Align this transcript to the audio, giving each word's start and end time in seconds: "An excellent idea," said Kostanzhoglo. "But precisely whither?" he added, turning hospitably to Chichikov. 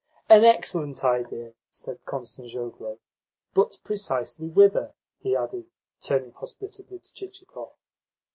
"An 0.29 0.43
excellent 0.43 1.03
idea," 1.03 1.53
said 1.69 2.03
Kostanzhoglo. 2.05 2.97
"But 3.53 3.77
precisely 3.83 4.49
whither?" 4.49 4.95
he 5.19 5.35
added, 5.35 5.67
turning 6.01 6.31
hospitably 6.31 6.97
to 6.97 7.13
Chichikov. 7.13 7.73